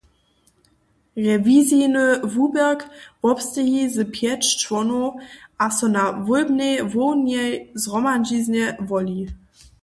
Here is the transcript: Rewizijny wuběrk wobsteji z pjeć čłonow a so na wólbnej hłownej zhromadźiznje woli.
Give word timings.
Rewizijny 1.25 2.07
wuběrk 2.33 2.79
wobsteji 3.23 3.81
z 3.95 3.97
pjeć 4.13 4.43
čłonow 4.61 5.09
a 5.63 5.65
so 5.77 5.87
na 5.95 6.03
wólbnej 6.25 6.75
hłownej 6.91 7.51
zhromadźiznje 7.81 8.65
woli. 8.89 9.19